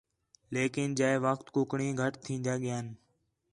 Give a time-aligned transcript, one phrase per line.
[0.53, 2.85] لیکن جئے وخت کُکڑیں گھٹ تھین٘دیاں ڳئیان